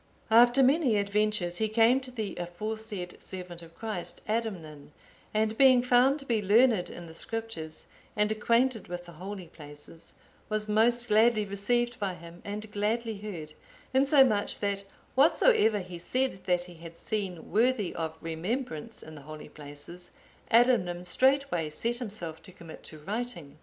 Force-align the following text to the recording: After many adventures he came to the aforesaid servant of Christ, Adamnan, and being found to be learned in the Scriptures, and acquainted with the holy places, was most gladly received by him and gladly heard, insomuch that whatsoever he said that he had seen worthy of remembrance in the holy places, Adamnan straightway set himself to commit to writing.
After 0.31 0.63
many 0.63 0.97
adventures 0.97 1.57
he 1.57 1.67
came 1.69 1.99
to 2.01 2.09
the 2.09 2.35
aforesaid 2.37 3.21
servant 3.21 3.61
of 3.61 3.75
Christ, 3.75 4.19
Adamnan, 4.27 4.93
and 5.31 5.55
being 5.59 5.83
found 5.83 6.17
to 6.17 6.25
be 6.25 6.41
learned 6.41 6.89
in 6.89 7.05
the 7.05 7.13
Scriptures, 7.13 7.85
and 8.15 8.31
acquainted 8.31 8.87
with 8.87 9.05
the 9.05 9.11
holy 9.11 9.45
places, 9.45 10.13
was 10.49 10.67
most 10.67 11.07
gladly 11.09 11.45
received 11.45 11.99
by 11.99 12.15
him 12.15 12.41
and 12.43 12.71
gladly 12.71 13.19
heard, 13.19 13.53
insomuch 13.93 14.57
that 14.57 14.85
whatsoever 15.13 15.77
he 15.77 15.99
said 15.99 16.45
that 16.45 16.63
he 16.63 16.73
had 16.73 16.97
seen 16.97 17.51
worthy 17.51 17.93
of 17.93 18.17
remembrance 18.21 19.03
in 19.03 19.13
the 19.13 19.21
holy 19.21 19.49
places, 19.49 20.09
Adamnan 20.49 21.05
straightway 21.05 21.69
set 21.69 21.97
himself 21.97 22.41
to 22.41 22.51
commit 22.51 22.81
to 22.81 22.97
writing. 22.97 23.59